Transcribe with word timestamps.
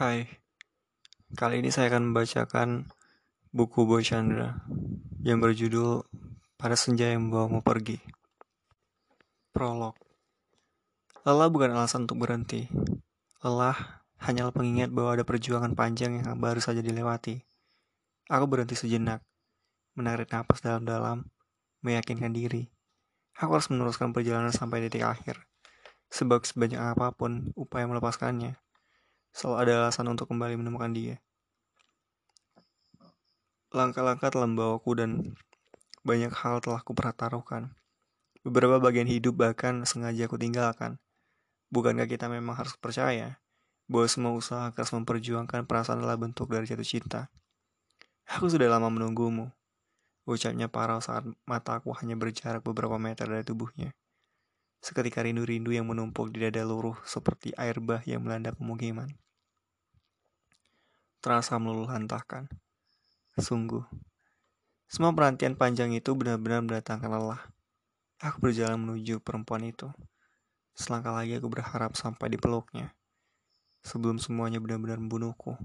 Hai, 0.00 0.24
kali 1.36 1.60
ini 1.60 1.68
saya 1.68 1.92
akan 1.92 2.08
membacakan 2.08 2.88
buku 3.52 3.84
Boy 3.84 4.00
Chandra 4.00 4.64
yang 5.20 5.44
berjudul 5.44 6.08
Pada 6.56 6.72
Senja 6.72 7.12
yang 7.12 7.28
Membawamu 7.28 7.60
Pergi. 7.60 8.00
Prolog 9.52 9.92
Lelah 11.20 11.52
bukan 11.52 11.76
alasan 11.76 12.08
untuk 12.08 12.24
berhenti. 12.24 12.64
Lelah 13.44 13.76
hanyalah 14.24 14.56
pengingat 14.56 14.88
bahwa 14.88 15.20
ada 15.20 15.24
perjuangan 15.28 15.76
panjang 15.76 16.24
yang 16.24 16.32
baru 16.40 16.64
saja 16.64 16.80
dilewati. 16.80 17.36
Aku 18.32 18.48
berhenti 18.48 18.80
sejenak, 18.80 19.20
menarik 20.00 20.32
napas 20.32 20.64
dalam-dalam, 20.64 21.28
meyakinkan 21.84 22.32
diri. 22.32 22.72
Aku 23.36 23.52
harus 23.52 23.68
meneruskan 23.68 24.16
perjalanan 24.16 24.48
sampai 24.48 24.80
titik 24.80 25.04
akhir. 25.04 25.44
Sebab 26.08 26.48
sebanyak 26.48 26.80
apa 26.80 27.12
pun 27.12 27.52
upaya 27.52 27.84
melepaskannya, 27.84 28.56
selalu 29.30 29.56
ada 29.62 29.72
alasan 29.86 30.10
untuk 30.10 30.30
kembali 30.30 30.58
menemukan 30.58 30.90
dia. 30.90 31.16
Langkah-langkah 33.70 34.34
telah 34.34 34.50
membawaku 34.50 34.90
dan 34.98 35.10
banyak 36.02 36.32
hal 36.34 36.58
telah 36.58 36.82
kupertaruhkan. 36.82 37.76
Beberapa 38.40 38.80
bagian 38.80 39.06
hidup 39.06 39.36
bahkan 39.36 39.84
sengaja 39.84 40.26
aku 40.26 40.40
tinggalkan. 40.40 40.96
Bukankah 41.70 42.10
kita 42.10 42.26
memang 42.26 42.58
harus 42.58 42.74
percaya 42.74 43.38
bahwa 43.86 44.06
semua 44.10 44.32
usaha 44.34 44.72
keras 44.74 44.90
memperjuangkan 44.90 45.70
perasaan 45.70 46.02
adalah 46.02 46.18
bentuk 46.18 46.50
dari 46.50 46.66
jatuh 46.66 46.88
cinta? 46.88 47.30
Aku 48.26 48.50
sudah 48.50 48.66
lama 48.66 48.90
menunggumu. 48.90 49.50
Ucapnya 50.26 50.66
parau 50.70 50.98
saat 50.98 51.26
mataku 51.46 51.94
hanya 51.98 52.14
berjarak 52.18 52.62
beberapa 52.62 52.98
meter 52.98 53.26
dari 53.26 53.42
tubuhnya. 53.46 53.94
Seketika 54.80 55.20
rindu-rindu 55.20 55.76
yang 55.76 55.84
menumpuk 55.84 56.32
di 56.32 56.40
dada 56.40 56.64
luruh 56.64 56.96
seperti 57.04 57.52
air 57.60 57.84
bah 57.84 58.00
yang 58.08 58.24
melanda 58.24 58.56
pemukiman. 58.56 59.12
Terasa 61.20 61.60
meluluh 61.60 61.84
lantahkan. 61.84 62.48
Sungguh. 63.36 63.84
Semua 64.88 65.12
perantian 65.12 65.52
panjang 65.52 65.92
itu 65.92 66.16
benar-benar 66.16 66.64
mendatangkan 66.64 67.12
lelah. 67.12 67.44
Aku 68.24 68.40
berjalan 68.40 68.80
menuju 68.80 69.20
perempuan 69.20 69.68
itu. 69.68 69.92
Selangkah 70.72 71.12
lagi 71.12 71.36
aku 71.36 71.52
berharap 71.52 71.92
sampai 71.92 72.32
di 72.32 72.40
peluknya. 72.40 72.96
Sebelum 73.84 74.16
semuanya 74.16 74.64
benar-benar 74.64 74.96
membunuhku. 74.96 75.60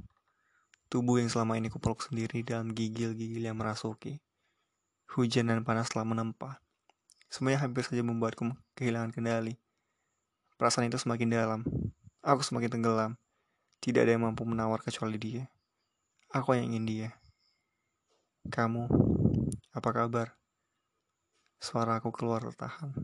Tubuh 0.91 1.23
yang 1.23 1.31
selama 1.31 1.55
ini 1.55 1.71
kupeluk 1.71 2.03
sendiri 2.03 2.43
dalam 2.43 2.75
gigil-gigil 2.75 3.47
yang 3.47 3.55
merasuki. 3.55 4.19
Hujan 5.15 5.47
dan 5.47 5.63
panas 5.63 5.87
telah 5.87 6.03
menempa. 6.03 6.64
Semuanya 7.35 7.67
hampir 7.67 7.83
saja 7.83 7.99
membuatku 7.99 8.47
kehilangan 8.79 9.11
kendali. 9.11 9.59
Perasaan 10.55 10.87
itu 10.87 10.95
semakin 10.95 11.35
dalam. 11.35 11.61
Aku 12.23 12.39
semakin 12.39 12.79
tenggelam. 12.79 13.19
Tidak 13.83 14.07
ada 14.07 14.15
yang 14.15 14.23
mampu 14.23 14.47
menawar 14.47 14.79
kecuali 14.79 15.19
dia. 15.19 15.43
Aku 16.31 16.55
yang 16.55 16.71
ingin 16.71 16.87
dia. 16.87 17.09
Kamu, 18.47 18.87
apa 19.75 19.89
kabar? 19.91 20.39
Suara 21.59 21.99
aku 21.99 22.15
keluar 22.15 22.39
tertahan. 22.39 22.95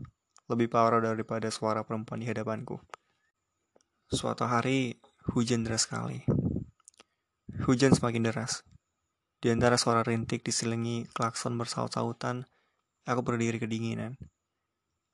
Lebih 0.48 0.72
parah 0.72 1.04
daripada 1.04 1.52
suara 1.52 1.84
perempuan 1.84 2.24
di 2.24 2.26
hadapanku. 2.32 2.80
Suatu 4.08 4.48
hari, 4.48 4.96
hujan 5.36 5.60
deras 5.60 5.84
sekali. 5.84 6.24
Hujan 7.68 7.92
semakin 7.92 8.32
deras. 8.32 8.64
Di 9.44 9.52
antara 9.52 9.76
suara 9.76 10.00
rintik 10.00 10.40
diselingi 10.40 11.04
klakson 11.12 11.52
bersaut-sautan, 11.60 12.48
Aku 13.02 13.26
berdiri 13.26 13.58
kedinginan. 13.58 14.14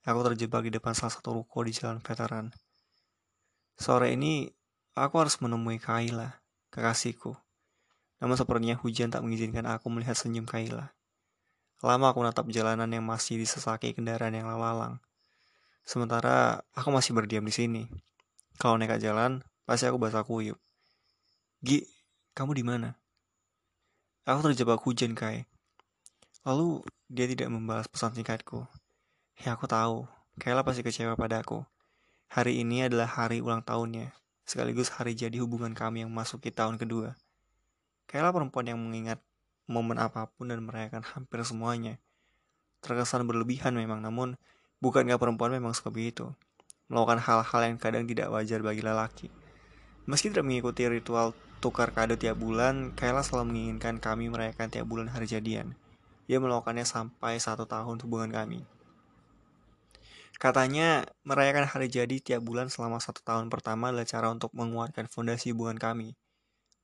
Aku 0.04 0.20
terjebak 0.20 0.68
di 0.68 0.72
depan 0.76 0.92
salah 0.92 1.12
satu 1.12 1.40
ruko 1.40 1.64
di 1.64 1.72
jalan 1.72 2.04
veteran. 2.04 2.52
Sore 3.80 4.12
ini, 4.12 4.44
aku 4.92 5.14
harus 5.16 5.40
menemui 5.40 5.80
Kaila, 5.80 6.44
kekasihku. 6.68 7.32
Namun 8.20 8.36
sepertinya 8.36 8.76
hujan 8.76 9.08
tak 9.08 9.24
mengizinkan 9.24 9.64
aku 9.64 9.88
melihat 9.88 10.18
senyum 10.18 10.44
Kaila. 10.44 10.92
Lama 11.80 12.10
aku 12.10 12.26
menatap 12.26 12.44
jalanan 12.50 12.90
yang 12.90 13.06
masih 13.06 13.40
disesaki 13.40 13.94
kendaraan 13.94 14.34
yang 14.36 14.50
lalang. 14.50 15.00
Sementara 15.86 16.60
aku 16.76 16.92
masih 16.92 17.16
berdiam 17.16 17.46
di 17.46 17.54
sini. 17.54 17.82
Kalau 18.60 18.76
nekat 18.76 19.00
jalan, 19.00 19.40
pasti 19.64 19.88
aku 19.88 19.96
basah 19.96 20.26
kuyup. 20.26 20.58
Gi, 21.64 21.86
kamu 22.36 22.52
di 22.52 22.64
mana? 22.66 22.90
Aku 24.28 24.44
terjebak 24.44 24.82
hujan, 24.84 25.16
Kai. 25.16 25.48
Lalu 26.48 26.80
dia 27.12 27.28
tidak 27.28 27.52
membalas 27.52 27.84
pesan 27.92 28.16
singkatku. 28.16 28.64
Ya 29.36 29.52
aku 29.52 29.68
tahu, 29.68 30.08
Kayla 30.40 30.64
pasti 30.64 30.80
kecewa 30.80 31.12
padaku. 31.12 31.60
Hari 32.32 32.64
ini 32.64 32.88
adalah 32.88 33.04
hari 33.04 33.44
ulang 33.44 33.60
tahunnya, 33.60 34.16
sekaligus 34.48 34.88
hari 34.96 35.12
jadi 35.12 35.44
hubungan 35.44 35.76
kami 35.76 36.00
yang 36.00 36.08
memasuki 36.08 36.48
tahun 36.48 36.80
kedua. 36.80 37.20
Kayla 38.08 38.32
perempuan 38.32 38.64
yang 38.64 38.80
mengingat 38.80 39.20
momen 39.68 40.00
apa 40.00 40.24
pun 40.24 40.48
dan 40.48 40.64
merayakan 40.64 41.04
hampir 41.04 41.44
semuanya. 41.44 42.00
Terkesan 42.80 43.28
berlebihan 43.28 43.76
memang, 43.76 44.00
namun 44.00 44.40
bukankah 44.80 45.20
perempuan 45.20 45.52
memang 45.52 45.76
suka 45.76 45.92
begitu? 45.92 46.32
Melakukan 46.88 47.20
hal-hal 47.28 47.60
yang 47.68 47.76
kadang 47.76 48.08
tidak 48.08 48.32
wajar 48.32 48.64
bagi 48.64 48.80
lelaki. 48.80 49.28
Meski 50.08 50.32
tidak 50.32 50.48
mengikuti 50.48 50.88
ritual 50.88 51.36
tukar 51.60 51.92
kado 51.92 52.16
tiap 52.16 52.40
bulan, 52.40 52.96
Kayla 52.96 53.20
selalu 53.20 53.52
menginginkan 53.52 54.00
kami 54.00 54.32
merayakan 54.32 54.72
tiap 54.72 54.88
bulan 54.88 55.12
hari 55.12 55.28
jadian. 55.28 55.76
Dia 56.28 56.38
melakukannya 56.38 56.84
sampai 56.84 57.40
satu 57.40 57.64
tahun 57.64 58.04
hubungan 58.04 58.28
kami. 58.28 58.60
Katanya, 60.38 61.02
merayakan 61.26 61.66
hari 61.66 61.90
jadi 61.90 62.22
tiap 62.22 62.46
bulan 62.46 62.70
selama 62.70 63.02
satu 63.02 63.26
tahun 63.26 63.50
pertama 63.50 63.90
adalah 63.90 64.06
cara 64.06 64.30
untuk 64.30 64.54
menguatkan 64.54 65.10
fondasi 65.10 65.50
hubungan 65.50 65.80
kami. 65.80 66.14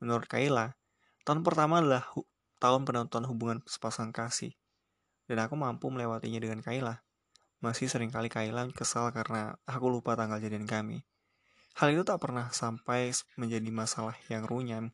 Menurut 0.02 0.26
Kayla, 0.26 0.74
tahun 1.22 1.46
pertama 1.46 1.78
adalah 1.78 2.02
hu 2.10 2.26
tahun 2.58 2.82
penonton 2.82 3.22
hubungan 3.30 3.62
sepasang 3.68 4.10
kasih. 4.10 4.56
Dan 5.30 5.38
aku 5.38 5.54
mampu 5.54 5.86
melewatinya 5.86 6.42
dengan 6.42 6.64
Kayla. 6.64 7.06
Masih 7.62 7.86
sering 7.86 8.10
kali 8.10 8.26
Kayla 8.26 8.66
kesal 8.74 9.14
karena 9.14 9.54
aku 9.70 9.86
lupa 9.86 10.18
tanggal 10.18 10.42
jadian 10.42 10.66
kami. 10.66 11.06
Hal 11.78 11.94
itu 11.94 12.02
tak 12.02 12.26
pernah 12.26 12.50
sampai 12.50 13.14
menjadi 13.38 13.70
masalah 13.70 14.18
yang 14.26 14.42
runyan. 14.50 14.90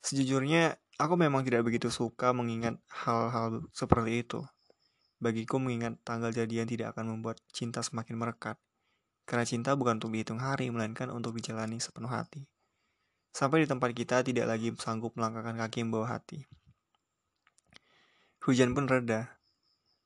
Sejujurnya, 0.00 0.80
Aku 0.96 1.12
memang 1.12 1.44
tidak 1.44 1.68
begitu 1.68 1.92
suka 1.92 2.32
mengingat 2.32 2.80
hal-hal 2.88 3.68
seperti 3.76 4.24
itu. 4.24 4.40
Bagiku 5.20 5.60
mengingat 5.60 6.00
tanggal 6.00 6.32
jadian 6.32 6.64
tidak 6.64 6.96
akan 6.96 7.12
membuat 7.12 7.36
cinta 7.52 7.84
semakin 7.84 8.16
merekat. 8.16 8.56
Karena 9.28 9.44
cinta 9.44 9.76
bukan 9.76 10.00
untuk 10.00 10.16
dihitung 10.16 10.40
hari, 10.40 10.72
melainkan 10.72 11.12
untuk 11.12 11.36
dijalani 11.36 11.76
sepenuh 11.84 12.08
hati. 12.08 12.48
Sampai 13.28 13.64
di 13.64 13.68
tempat 13.68 13.92
kita 13.92 14.24
tidak 14.24 14.48
lagi 14.48 14.72
sanggup 14.80 15.12
melangkahkan 15.20 15.60
kaki 15.60 15.84
membawa 15.84 16.16
hati. 16.16 16.48
Hujan 18.48 18.72
pun 18.72 18.88
reda. 18.88 19.36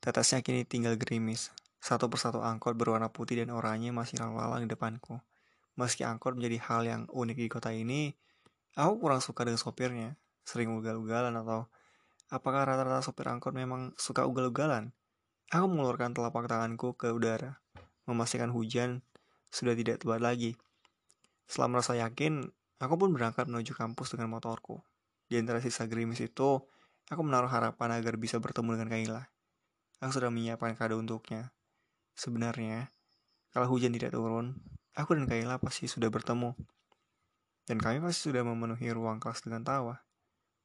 Tetasnya 0.02 0.42
kini 0.42 0.66
tinggal 0.66 0.98
gerimis. 0.98 1.54
Satu 1.78 2.10
persatu 2.10 2.42
angkot 2.42 2.74
berwarna 2.74 3.14
putih 3.14 3.38
dan 3.38 3.54
oranye 3.54 3.94
masih 3.94 4.18
lalang 4.18 4.66
di 4.66 4.70
depanku. 4.74 5.22
Meski 5.78 6.02
angkot 6.02 6.34
menjadi 6.34 6.58
hal 6.66 6.82
yang 6.82 7.02
unik 7.06 7.38
di 7.38 7.46
kota 7.46 7.70
ini, 7.70 8.10
aku 8.74 9.06
kurang 9.06 9.22
suka 9.22 9.46
dengan 9.46 9.62
sopirnya 9.62 10.18
sering 10.50 10.74
ugal-ugalan 10.74 11.30
atau 11.38 11.70
apakah 12.34 12.66
rata-rata 12.66 13.06
sopir 13.06 13.30
angkot 13.30 13.54
memang 13.54 13.94
suka 13.94 14.26
ugal-ugalan? 14.26 14.90
Aku 15.54 15.70
mengeluarkan 15.70 16.10
telapak 16.10 16.50
tanganku 16.50 16.98
ke 16.98 17.14
udara, 17.14 17.62
memastikan 18.10 18.50
hujan 18.50 19.06
sudah 19.54 19.78
tidak 19.78 20.02
tebat 20.02 20.18
lagi. 20.18 20.58
Setelah 21.46 21.78
merasa 21.78 21.94
yakin, 21.94 22.50
aku 22.82 22.94
pun 22.98 23.14
berangkat 23.14 23.46
menuju 23.46 23.78
kampus 23.78 24.14
dengan 24.14 24.30
motorku. 24.34 24.82
Di 25.30 25.38
antara 25.38 25.62
sisa 25.62 25.86
gerimis 25.86 26.22
itu, 26.22 26.58
aku 27.10 27.20
menaruh 27.22 27.50
harapan 27.50 27.98
agar 27.98 28.18
bisa 28.18 28.42
bertemu 28.42 28.78
dengan 28.78 28.90
Kaila. 28.90 29.22
Aku 30.02 30.10
sudah 30.10 30.30
menyiapkan 30.30 30.74
kado 30.74 30.98
untuknya. 30.98 31.54
Sebenarnya, 32.14 32.90
kalau 33.50 33.70
hujan 33.70 33.90
tidak 33.94 34.14
turun, 34.14 34.58
aku 34.94 35.14
dan 35.18 35.26
Kaila 35.26 35.58
pasti 35.58 35.86
sudah 35.90 36.10
bertemu. 36.10 36.54
Dan 37.66 37.78
kami 37.78 38.02
pasti 38.02 38.30
sudah 38.30 38.42
memenuhi 38.42 38.90
ruang 38.90 39.18
kelas 39.18 39.42
dengan 39.46 39.62
tawa. 39.62 40.09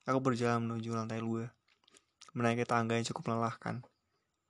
Aku 0.06 0.22
berjalan 0.22 0.62
menuju 0.62 0.94
lantai 0.94 1.18
dua, 1.18 1.50
menaiki 2.38 2.62
tangga 2.66 2.94
yang 2.94 3.06
cukup 3.10 3.34
melelahkan. 3.34 3.82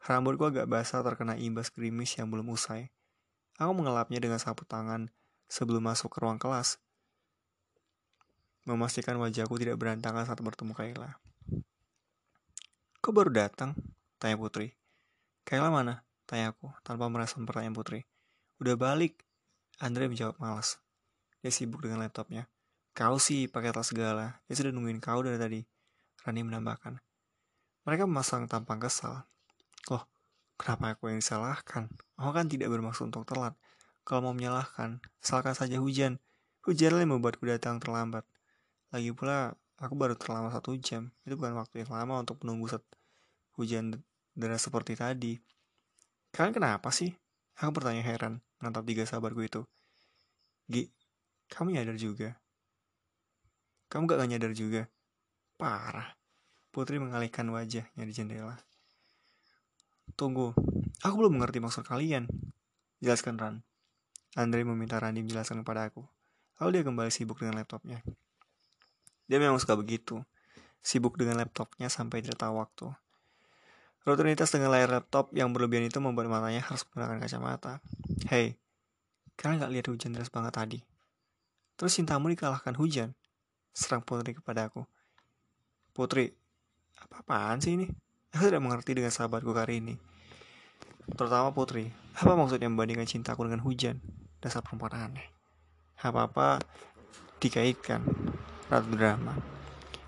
Rambutku 0.03 0.51
agak 0.51 0.67
basah 0.67 0.99
terkena 1.01 1.39
imbas 1.39 1.71
gerimis 1.71 2.13
yang 2.19 2.27
belum 2.27 2.51
usai. 2.51 2.91
Aku 3.55 3.71
mengelapnya 3.71 4.19
dengan 4.19 4.37
sapu 4.37 4.67
tangan 4.67 5.07
sebelum 5.47 5.79
masuk 5.79 6.11
ke 6.11 6.19
ruang 6.19 6.35
kelas. 6.35 6.77
Memastikan 8.67 9.15
wajahku 9.15 9.55
tidak 9.55 9.79
berantakan 9.79 10.27
saat 10.27 10.41
bertemu 10.43 10.73
Kayla. 10.75 11.17
Kau 12.99 13.13
baru 13.13 13.29
datang? 13.29 13.77
Tanya 14.17 14.35
Putri. 14.35 14.73
Kayla 15.45 15.69
mana? 15.69 16.01
Tanya 16.25 16.51
aku, 16.51 16.73
tanpa 16.81 17.05
merespon 17.05 17.45
pertanyaan 17.45 17.77
Putri. 17.77 18.01
Udah 18.57 18.73
balik. 18.73 19.21
Andre 19.77 20.09
menjawab 20.09 20.41
malas. 20.41 20.81
Dia 21.45 21.53
sibuk 21.53 21.85
dengan 21.85 22.01
laptopnya. 22.01 22.49
Kau 22.95 23.19
sih 23.19 23.51
pakai 23.51 23.75
tas 23.75 23.92
segala. 23.92 24.39
Dia 24.47 24.56
sudah 24.56 24.71
nungguin 24.71 25.03
kau 25.03 25.19
dari 25.19 25.36
tadi. 25.36 25.59
Rani 26.24 26.42
menambahkan. 26.47 26.95
Mereka 27.83 28.07
memasang 28.07 28.47
tampang 28.47 28.80
kesal. 28.80 29.27
Loh, 29.92 30.07
kenapa 30.56 30.95
aku 30.95 31.12
yang 31.12 31.19
disalahkan? 31.19 31.92
Aku 32.15 32.31
kan 32.31 32.47
tidak 32.47 32.71
bermaksud 32.71 33.12
untuk 33.12 33.27
telat. 33.27 33.51
Kalau 34.07 34.24
mau 34.24 34.31
menyalahkan, 34.31 35.03
salahkan 35.19 35.59
saja 35.59 35.75
hujan. 35.83 36.24
Hujan 36.63 36.95
yang 36.95 37.19
membuatku 37.19 37.44
datang 37.44 37.83
terlambat. 37.83 38.24
Lagi 38.95 39.12
pula, 39.12 39.59
aku 39.75 39.94
baru 40.00 40.15
terlambat 40.15 40.56
satu 40.56 40.80
jam. 40.80 41.12
Itu 41.27 41.36
bukan 41.36 41.51
waktu 41.59 41.83
yang 41.83 41.91
lama 41.91 42.24
untuk 42.24 42.39
menunggu 42.48 42.80
set 42.80 42.86
hujan 43.59 44.00
deras 44.39 44.63
seperti 44.63 44.95
tadi. 44.95 45.36
Kalian 46.31 46.56
kenapa 46.56 46.95
sih? 46.95 47.12
Aku 47.59 47.75
bertanya 47.75 48.07
heran, 48.07 48.39
menatap 48.63 48.88
tiga 48.88 49.03
sahabatku 49.03 49.44
itu. 49.44 49.68
Gi, 50.71 50.88
kamu 51.51 51.75
nyadar 51.75 52.00
juga? 52.00 52.39
Kamu 53.95 54.12
gak 54.12 54.27
nyadar 54.27 54.51
juga? 54.51 54.92
Parah. 55.56 56.19
Putri 56.68 57.00
mengalihkan 57.00 57.47
wajahnya 57.47 58.03
di 58.03 58.12
jendela. 58.12 58.59
Tunggu, 60.19 60.51
aku 61.00 61.15
belum 61.15 61.39
mengerti 61.39 61.63
maksud 61.63 61.88
kalian. 61.88 62.27
Jelaskan 63.00 63.39
Ran. 63.39 63.56
Andre 64.36 64.68
meminta 64.68 65.00
Rani 65.00 65.24
menjelaskan 65.24 65.63
kepada 65.63 65.88
aku. 65.88 66.03
Lalu 66.59 66.75
dia 66.75 66.83
kembali 66.83 67.07
sibuk 67.07 67.39
dengan 67.39 67.63
laptopnya. 67.63 68.03
Dia 69.31 69.39
memang 69.39 69.63
suka 69.63 69.80
begitu. 69.80 70.19
Sibuk 70.83 71.15
dengan 71.15 71.39
laptopnya 71.39 71.88
sampai 71.88 72.19
tidak 72.19 72.44
tahu 72.44 72.59
waktu. 72.59 72.91
Rutinitas 74.03 74.51
dengan 74.51 74.75
layar 74.75 74.91
laptop 74.91 75.31
yang 75.31 75.56
berlebihan 75.56 75.88
itu 75.88 76.03
membuat 76.03 76.27
matanya 76.27 76.68
harus 76.68 76.83
menggunakan 76.91 77.24
kacamata. 77.24 77.80
Hei, 78.27 78.59
kalian 79.39 79.63
gak 79.63 79.71
lihat 79.71 79.88
hujan 79.88 80.12
deras 80.12 80.27
banget 80.27 80.51
tadi? 80.51 80.80
Terus 81.80 81.95
cintamu 81.95 82.27
dikalahkan 82.27 82.75
hujan? 82.75 83.15
Serang 83.75 84.00
Putri 84.00 84.31
kepada 84.31 84.72
aku. 84.72 84.88
Putri, 85.92 86.31
apa-apaan 86.95 87.60
sih 87.60 87.75
ini? 87.75 87.92
Aku 88.31 88.48
tidak 88.48 88.63
mengerti 88.63 88.95
dengan 88.95 89.12
sahabatku 89.12 89.51
kali 89.51 89.83
ini. 89.83 89.95
Terutama 91.12 91.51
Putri, 91.51 91.92
apa 92.16 92.39
maksudnya 92.39 92.72
membandingkan 92.72 93.06
cintaku 93.06 93.44
dengan 93.44 93.60
hujan? 93.68 94.00
Dasar 94.39 94.63
perempuan 94.63 94.95
aneh 94.95 95.36
apa-apa 96.06 96.60
dikaitkan 97.39 98.04
ratu 98.68 98.89
drama. 98.94 99.33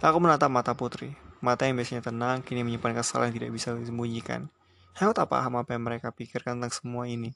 Aku 0.03 0.17
menatap 0.21 0.51
mata 0.51 0.77
putri. 0.77 1.15
Mata 1.41 1.69
yang 1.69 1.77
biasanya 1.77 2.01
tenang, 2.01 2.41
kini 2.41 2.65
menyimpan 2.65 2.97
kesalahan 2.97 3.29
yang 3.29 3.35
tidak 3.41 3.51
bisa 3.53 3.69
disembunyikan. 3.77 4.49
Aku 4.97 5.13
tak 5.13 5.29
paham 5.29 5.61
apa 5.61 5.77
yang 5.77 5.85
mereka 5.85 6.09
pikirkan 6.09 6.57
tentang 6.57 6.73
semua 6.73 7.05
ini. 7.05 7.33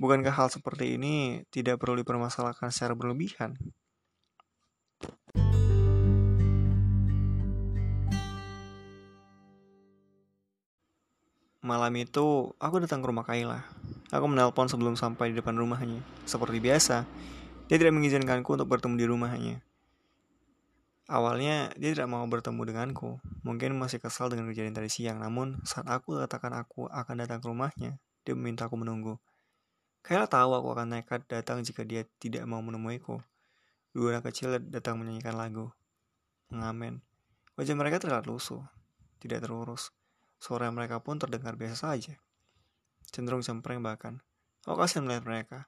Bukankah 0.00 0.32
hal 0.32 0.48
seperti 0.48 0.96
ini 0.96 1.44
tidak 1.52 1.76
perlu 1.76 2.00
dipermasalahkan 2.00 2.72
secara 2.72 2.96
berlebihan? 2.96 3.60
Malam 11.60 11.92
itu, 12.00 12.56
aku 12.56 12.80
datang 12.80 13.04
ke 13.04 13.12
rumah 13.12 13.20
Kayla. 13.28 13.68
Aku 14.08 14.24
menelpon 14.24 14.72
sebelum 14.72 14.96
sampai 14.96 15.28
di 15.28 15.44
depan 15.44 15.60
rumahnya. 15.60 16.00
Seperti 16.24 16.56
biasa, 16.56 17.04
dia 17.68 17.76
tidak 17.76 17.92
mengizinkanku 18.00 18.48
untuk 18.56 18.64
bertemu 18.64 18.96
di 18.96 19.04
rumahnya. 19.04 19.56
Awalnya, 21.04 21.68
dia 21.76 21.92
tidak 21.92 22.08
mau 22.08 22.24
bertemu 22.24 22.64
denganku. 22.64 23.20
Mungkin 23.44 23.76
masih 23.76 24.00
kesal 24.00 24.32
dengan 24.32 24.48
kejadian 24.48 24.72
tadi 24.72 24.88
siang. 24.88 25.20
Namun, 25.20 25.60
saat 25.68 25.84
aku 25.84 26.16
katakan 26.16 26.56
aku 26.56 26.88
akan 26.88 27.28
datang 27.28 27.44
ke 27.44 27.52
rumahnya, 27.52 28.00
dia 28.24 28.32
meminta 28.32 28.64
aku 28.64 28.80
menunggu. 28.80 29.20
Kayla 30.00 30.32
tahu 30.32 30.56
aku 30.56 30.72
akan 30.72 30.96
nekat 30.96 31.28
datang 31.28 31.60
jika 31.60 31.84
dia 31.84 32.08
tidak 32.24 32.48
mau 32.48 32.64
menemuiku. 32.64 33.20
Dua 33.92 34.16
anak 34.16 34.32
kecil 34.32 34.56
datang 34.56 34.96
menyanyikan 34.96 35.36
lagu. 35.36 35.68
Mengamen. 36.48 37.04
Wajah 37.60 37.76
mereka 37.76 38.00
terlihat 38.00 38.24
lusuh, 38.24 38.64
tidak 39.20 39.44
terurus. 39.44 39.92
Suara 40.40 40.72
mereka 40.72 41.04
pun 41.04 41.20
terdengar 41.20 41.60
biasa 41.60 41.92
saja. 41.92 42.16
Cenderung 43.12 43.44
cempreng 43.44 43.84
bahkan. 43.84 44.24
Aku 44.64 44.80
kasihan 44.80 45.04
melihat 45.04 45.28
mereka. 45.28 45.58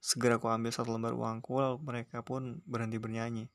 Segera 0.00 0.40
aku 0.40 0.48
ambil 0.48 0.72
satu 0.72 0.96
lembar 0.96 1.12
uangku, 1.12 1.60
lalu 1.60 1.76
mereka 1.84 2.24
pun 2.24 2.64
berhenti 2.64 2.96
bernyanyi. 2.96 3.52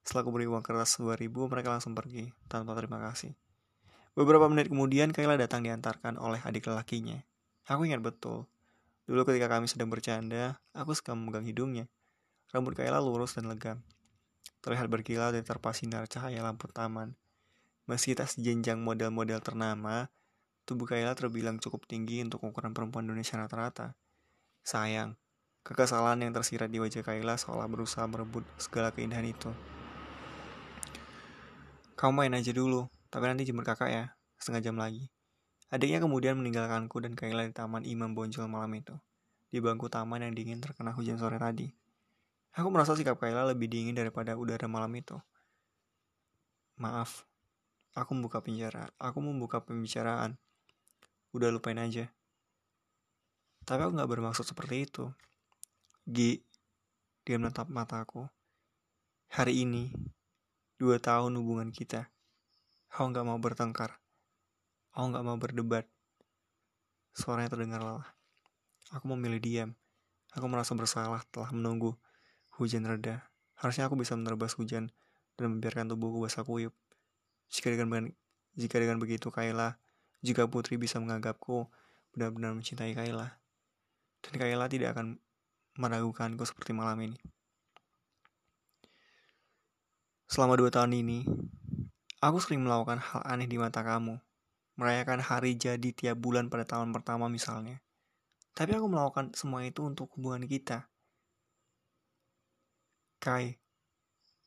Setelah 0.00 0.24
aku 0.24 0.32
beri 0.32 0.46
uang 0.48 0.64
kertas 0.64 0.96
2000, 0.96 1.28
mereka 1.28 1.68
langsung 1.76 1.92
pergi, 1.92 2.32
tanpa 2.48 2.72
terima 2.72 2.98
kasih. 3.04 3.36
Beberapa 4.16 4.48
menit 4.48 4.72
kemudian, 4.72 5.12
Kayla 5.12 5.36
datang 5.36 5.60
diantarkan 5.62 6.16
oleh 6.16 6.40
adik 6.42 6.66
lelakinya. 6.68 7.20
Aku 7.68 7.84
ingat 7.84 8.00
betul. 8.00 8.50
Dulu 9.06 9.28
ketika 9.28 9.50
kami 9.52 9.68
sedang 9.68 9.92
bercanda, 9.92 10.58
aku 10.72 10.96
suka 10.96 11.12
memegang 11.12 11.44
hidungnya. 11.44 11.86
Rambut 12.50 12.76
Kayla 12.76 13.00
lurus 13.00 13.36
dan 13.36 13.50
legam. 13.50 13.84
Terlihat 14.62 14.86
berkilau 14.86 15.34
dan 15.34 15.42
terpas 15.42 15.82
sinar 15.82 16.06
cahaya 16.06 16.40
lampu 16.44 16.70
taman. 16.70 17.18
Meski 17.90 18.14
tak 18.14 18.30
sejenjang 18.30 18.78
model-model 18.78 19.42
ternama, 19.42 20.10
tubuh 20.62 20.86
Kayla 20.86 21.18
terbilang 21.18 21.58
cukup 21.58 21.86
tinggi 21.90 22.22
untuk 22.22 22.46
ukuran 22.46 22.70
perempuan 22.70 23.06
Indonesia 23.06 23.34
rata-rata. 23.38 23.98
Sayang, 24.62 25.18
Kekesalan 25.62 26.26
yang 26.26 26.34
tersirat 26.34 26.74
di 26.74 26.82
wajah 26.82 27.06
Kayla 27.06 27.38
seolah 27.38 27.70
berusaha 27.70 28.02
merebut 28.10 28.42
segala 28.58 28.90
keindahan 28.90 29.30
itu. 29.30 29.46
Kamu 31.94 32.18
main 32.18 32.34
aja 32.34 32.50
dulu, 32.50 32.90
tapi 33.14 33.30
nanti 33.30 33.46
jemput 33.46 33.62
kakak 33.62 33.90
ya, 33.94 34.04
setengah 34.42 34.58
jam 34.58 34.74
lagi. 34.74 35.06
Adiknya 35.70 36.02
kemudian 36.02 36.34
meninggalkanku 36.34 36.98
dan 36.98 37.14
Kayla 37.14 37.46
di 37.46 37.54
taman 37.54 37.86
Imam 37.86 38.10
Bonjol 38.10 38.50
malam 38.50 38.74
itu, 38.74 38.98
di 39.54 39.62
bangku 39.62 39.86
taman 39.86 40.26
yang 40.26 40.34
dingin 40.34 40.58
terkena 40.58 40.90
hujan 40.98 41.14
sore 41.14 41.38
tadi. 41.38 41.70
Aku 42.58 42.66
merasa 42.74 42.98
sikap 42.98 43.22
Kayla 43.22 43.46
lebih 43.54 43.70
dingin 43.70 43.94
daripada 43.94 44.34
udara 44.34 44.66
malam 44.66 44.90
itu. 44.98 45.14
Maaf, 46.74 47.22
aku 47.92 48.16
membuka 48.16 48.40
penjara, 48.40 48.88
aku 48.96 49.20
membuka 49.20 49.60
pembicaraan. 49.60 50.40
Udah 51.32 51.48
lupain 51.52 51.76
aja. 51.80 52.12
Tapi 53.64 53.80
aku 53.84 53.94
gak 53.94 54.10
bermaksud 54.10 54.44
seperti 54.44 54.88
itu. 54.88 55.08
G, 56.08 56.42
dia 57.22 57.36
menatap 57.38 57.70
mataku. 57.70 58.26
Hari 59.32 59.64
ini, 59.64 59.94
dua 60.76 60.98
tahun 60.98 61.38
hubungan 61.38 61.70
kita. 61.70 62.10
Aku 62.92 63.08
gak 63.14 63.24
mau 63.24 63.38
bertengkar. 63.40 64.02
Aku 64.92 65.08
gak 65.14 65.24
mau 65.24 65.38
berdebat. 65.38 65.88
Suaranya 67.16 67.54
terdengar 67.54 67.80
lelah. 67.80 68.10
Aku 68.92 69.08
memilih 69.14 69.40
diam. 69.40 69.70
Aku 70.32 70.48
merasa 70.48 70.76
bersalah 70.76 71.24
telah 71.32 71.52
menunggu 71.52 71.96
hujan 72.56 72.84
reda. 72.84 73.24
Harusnya 73.56 73.86
aku 73.88 73.96
bisa 73.96 74.18
menerbas 74.18 74.58
hujan 74.58 74.90
dan 75.38 75.44
membiarkan 75.48 75.92
tubuhku 75.92 76.20
basah 76.24 76.44
kuyup. 76.44 76.74
Jika 77.52 77.68
dengan 77.68 78.08
jika 78.56 78.80
dengan 78.80 78.96
begitu 78.96 79.28
Kayla, 79.28 79.76
jika 80.24 80.48
Putri 80.48 80.80
bisa 80.80 80.96
menganggapku 80.96 81.68
benar-benar 82.16 82.56
mencintai 82.56 82.96
Kayla, 82.96 83.28
dan 84.24 84.34
Kayla 84.40 84.72
tidak 84.72 84.96
akan 84.96 85.20
meragukanku 85.76 86.44
seperti 86.48 86.72
malam 86.72 86.96
ini. 87.04 87.18
Selama 90.32 90.56
dua 90.56 90.72
tahun 90.72 90.96
ini, 90.96 91.28
aku 92.24 92.40
sering 92.40 92.64
melakukan 92.64 92.96
hal 93.04 93.20
aneh 93.28 93.44
di 93.44 93.60
mata 93.60 93.84
kamu. 93.84 94.16
Merayakan 94.80 95.20
hari 95.20 95.52
jadi 95.52 95.92
tiap 95.92 96.16
bulan 96.16 96.48
pada 96.48 96.64
tahun 96.64 96.96
pertama 96.96 97.28
misalnya. 97.28 97.84
Tapi 98.56 98.72
aku 98.72 98.88
melakukan 98.88 99.36
semua 99.36 99.60
itu 99.68 99.84
untuk 99.84 100.08
hubungan 100.16 100.48
kita. 100.48 100.88
Kai, 103.20 103.60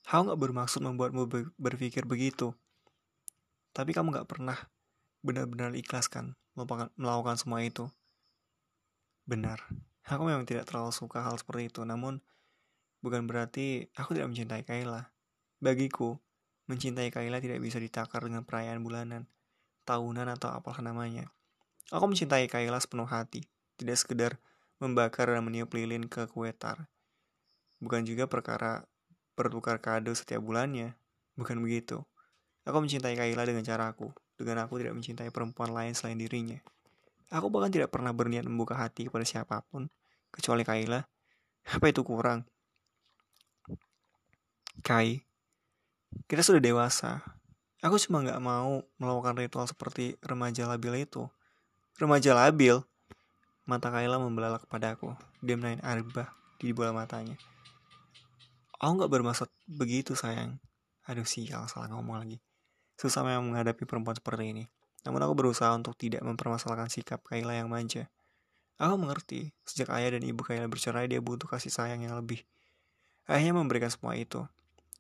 aku 0.10 0.34
gak 0.34 0.42
bermaksud 0.42 0.82
membuatmu 0.82 1.54
berpikir 1.62 2.10
begitu. 2.10 2.58
Tapi 3.76 3.92
kamu 3.92 4.16
gak 4.16 4.32
pernah 4.32 4.56
benar-benar 5.20 5.76
ikhlaskan 5.76 6.40
melakukan 6.96 7.36
semua 7.36 7.60
itu. 7.60 7.92
Benar. 9.28 9.60
Aku 10.08 10.24
memang 10.24 10.48
tidak 10.48 10.70
terlalu 10.70 10.96
suka 10.96 11.20
hal 11.20 11.36
seperti 11.36 11.68
itu, 11.68 11.84
namun 11.84 12.24
bukan 13.04 13.28
berarti 13.28 13.92
aku 14.00 14.16
tidak 14.16 14.32
mencintai 14.32 14.64
Kayla. 14.64 15.12
Bagiku, 15.60 16.16
mencintai 16.72 17.12
Kayla 17.12 17.44
tidak 17.44 17.60
bisa 17.60 17.82
ditakar 17.82 18.24
dengan 18.24 18.48
perayaan 18.48 18.80
bulanan, 18.80 19.28
tahunan 19.84 20.30
atau 20.32 20.54
apalah 20.56 20.80
namanya. 20.80 21.28
Aku 21.92 22.08
mencintai 22.08 22.48
Kayla 22.48 22.80
sepenuh 22.80 23.10
hati, 23.10 23.44
tidak 23.76 23.98
sekedar 24.00 24.32
membakar 24.80 25.28
dan 25.28 25.44
meniup 25.44 25.74
lilin 25.74 26.08
ke 26.08 26.30
kue 26.32 26.54
tar. 26.56 26.88
Bukan 27.82 28.08
juga 28.08 28.30
perkara 28.30 28.88
bertukar 29.36 29.84
kado 29.84 30.14
setiap 30.16 30.40
bulannya, 30.40 30.96
bukan 31.36 31.60
begitu. 31.60 32.06
Aku 32.66 32.82
mencintai 32.82 33.14
Kayla 33.14 33.46
dengan 33.46 33.62
caraku, 33.62 34.10
dengan 34.42 34.66
aku 34.66 34.82
tidak 34.82 34.98
mencintai 34.98 35.30
perempuan 35.30 35.70
lain 35.70 35.94
selain 35.94 36.18
dirinya. 36.18 36.58
Aku 37.30 37.54
bahkan 37.54 37.70
tidak 37.70 37.94
pernah 37.94 38.10
berniat 38.10 38.46
membuka 38.46 38.74
hati 38.74 39.06
kepada 39.06 39.22
siapa 39.22 39.62
pun, 39.70 39.86
kecuali 40.34 40.66
Kayla. 40.66 41.06
Apa 41.70 41.86
itu 41.94 42.02
kurang? 42.02 42.46
Kai, 44.82 45.22
kita 46.26 46.42
sudah 46.42 46.62
dewasa. 46.62 47.22
Aku 47.86 48.02
cuma 48.02 48.26
gak 48.26 48.42
mau 48.42 48.82
melakukan 48.98 49.38
ritual 49.38 49.70
seperti 49.70 50.18
remaja 50.26 50.66
labil 50.66 51.06
itu. 51.06 51.30
Remaja 52.02 52.34
labil? 52.34 52.82
Mata 53.70 53.94
Kayla 53.94 54.18
membelalak 54.18 54.66
aku. 54.66 55.14
Dia 55.46 55.54
menaik 55.54 55.86
air 55.86 56.02
bah 56.02 56.34
di 56.58 56.74
bola 56.74 56.98
matanya. 56.98 57.38
Aku 58.82 58.98
gak 58.98 59.14
bermaksud 59.14 59.50
begitu 59.70 60.18
sayang. 60.18 60.58
Aduh 61.06 61.30
sial, 61.30 61.70
salah 61.70 61.94
ngomong 61.94 62.26
lagi. 62.26 62.42
Susah 62.96 63.28
memang 63.28 63.52
menghadapi 63.52 63.84
perempuan 63.84 64.16
seperti 64.16 64.56
ini. 64.56 64.64
Namun 65.06 65.22
aku 65.22 65.34
berusaha 65.38 65.70
untuk 65.76 65.94
tidak 65.94 66.26
mempermasalahkan 66.26 66.90
sikap 66.90 67.22
Kayla 67.22 67.60
yang 67.60 67.70
manja. 67.70 68.10
Aku 68.76 69.00
mengerti, 69.00 69.56
sejak 69.64 69.94
ayah 69.96 70.18
dan 70.18 70.24
ibu 70.26 70.44
Kayla 70.44 70.68
bercerai 70.68 71.08
dia 71.08 71.24
butuh 71.24 71.48
kasih 71.48 71.72
sayang 71.72 72.04
yang 72.04 72.18
lebih. 72.18 72.44
Ayahnya 73.30 73.56
memberikan 73.56 73.88
semua 73.88 74.18
itu. 74.18 74.44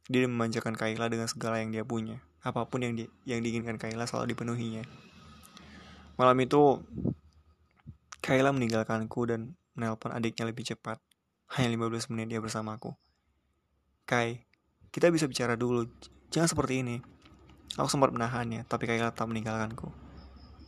Dia 0.07 0.29
memanjakan 0.29 0.77
Kayla 0.77 1.09
dengan 1.09 1.27
segala 1.27 1.59
yang 1.59 1.73
dia 1.73 1.81
punya. 1.81 2.21
Apa 2.45 2.69
pun 2.69 2.85
yang 2.85 2.93
di, 2.93 3.09
yang 3.25 3.41
diinginkan 3.41 3.81
Kayla 3.81 4.05
selalu 4.05 4.37
dipenuhinya. 4.37 4.85
Malam 6.15 6.37
itu, 6.39 6.79
Kayla 8.21 8.53
meninggalkanku 8.53 9.21
dan 9.27 9.57
menelpon 9.75 10.13
adiknya 10.13 10.47
lebih 10.47 10.63
cepat. 10.63 11.01
Hanya 11.57 11.73
15 11.73 12.13
menit 12.13 12.31
dia 12.31 12.39
bersamaku. 12.39 12.93
Kai, 14.05 14.45
kita 14.93 15.09
bisa 15.09 15.25
bicara 15.25 15.57
dulu. 15.57 15.89
Jangan 16.29 16.49
seperti 16.49 16.85
ini. 16.85 17.14
Aku 17.75 17.89
sempat 17.89 18.13
menahannya, 18.13 18.63
tapi 18.69 18.85
Kayla 18.85 19.09
tetap 19.09 19.25
meninggalkanku. 19.25 19.89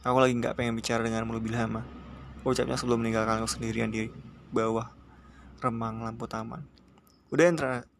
Aku 0.01 0.17
lagi 0.17 0.33
nggak 0.33 0.57
pengen 0.57 0.73
bicara 0.73 1.05
denganmu 1.05 1.37
lebih 1.37 1.53
lama. 1.53 1.85
Ucapnya 2.41 2.79
sebelum 2.79 3.05
meninggalkanku 3.05 3.45
sendirian 3.45 3.93
di 3.93 4.09
bawah 4.49 4.89
remang 5.61 6.01
lampu 6.01 6.25
taman. 6.25 6.65
Udah 7.29 7.43
yang 7.49 7.57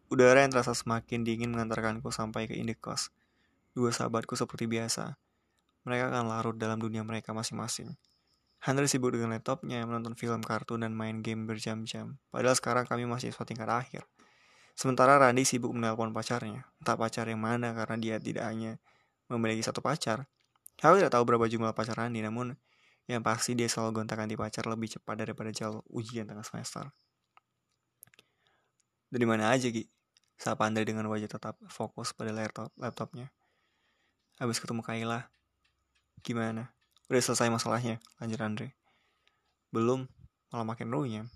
udara 0.08 0.40
yang 0.40 0.52
terasa 0.52 0.72
semakin 0.72 1.20
dingin 1.26 1.52
mengantarkanku 1.52 2.08
sampai 2.08 2.48
ke 2.48 2.56
indekos. 2.56 3.12
Dua 3.76 3.92
sahabatku 3.92 4.34
seperti 4.34 4.64
biasa. 4.64 5.20
Mereka 5.84 6.10
akan 6.12 6.24
larut 6.28 6.56
dalam 6.56 6.80
dunia 6.80 7.04
mereka 7.04 7.36
masing-masing. 7.36 7.96
Henry 8.58 8.90
sibuk 8.90 9.14
dengan 9.14 9.38
laptopnya, 9.38 9.86
menonton 9.86 10.18
film 10.18 10.42
kartun 10.42 10.82
dan 10.82 10.90
main 10.90 11.22
game 11.22 11.46
berjam-jam. 11.46 12.18
Padahal 12.34 12.58
sekarang 12.58 12.84
kami 12.90 13.06
masih 13.06 13.30
suatu 13.30 13.54
tingkat 13.54 13.70
akhir. 13.70 14.02
Sementara 14.78 15.18
Randy 15.18 15.42
sibuk 15.42 15.74
menelpon 15.74 16.14
pacarnya. 16.14 16.62
Entah 16.78 16.94
pacar 16.94 17.26
yang 17.26 17.42
mana 17.42 17.74
karena 17.74 17.98
dia 17.98 18.16
tidak 18.22 18.46
hanya 18.46 18.78
memiliki 19.26 19.66
satu 19.66 19.82
pacar. 19.82 20.30
Aku 20.78 21.02
tidak 21.02 21.10
tahu 21.10 21.26
berapa 21.26 21.50
jumlah 21.50 21.74
pacar 21.74 21.98
Randy, 21.98 22.22
namun 22.22 22.54
yang 23.10 23.26
pasti 23.26 23.58
dia 23.58 23.66
selalu 23.66 23.98
gonta-ganti 23.98 24.38
pacar 24.38 24.70
lebih 24.70 24.86
cepat 24.86 25.18
daripada 25.18 25.50
jalur 25.50 25.82
ujian 25.90 26.30
tengah 26.30 26.46
semester. 26.46 26.94
Dari 29.10 29.26
mana 29.26 29.50
aja, 29.50 29.66
Gi? 29.66 29.82
Sapa 30.38 30.70
Andre 30.70 30.86
dengan 30.86 31.10
wajah 31.10 31.26
tetap 31.26 31.58
fokus 31.66 32.14
pada 32.14 32.30
laptop 32.30 32.70
laptopnya. 32.78 33.34
Habis 34.38 34.62
ketemu 34.62 34.86
Kayla. 34.86 35.26
Gimana? 36.22 36.70
Udah 37.10 37.18
selesai 37.18 37.50
masalahnya, 37.50 37.98
lanjut 38.22 38.38
Andre. 38.38 38.68
Belum, 39.74 40.06
malah 40.54 40.62
makin 40.62 40.86
runyam. 40.94 41.26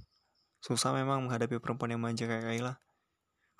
Susah 0.62 0.94
memang 0.94 1.26
menghadapi 1.26 1.58
perempuan 1.58 1.90
yang 1.90 1.98
manja 1.98 2.30
kayak 2.30 2.46
Kayla. 2.46 2.78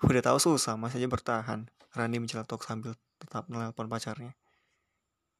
Udah 0.01 0.23
tahu 0.25 0.41
susah, 0.41 0.73
masih 0.73 1.05
aja 1.05 1.09
bertahan. 1.11 1.69
Rani 1.93 2.17
menceletuk 2.17 2.65
sambil 2.65 2.97
tetap 3.21 3.45
menelpon 3.45 3.85
pacarnya. 3.85 4.33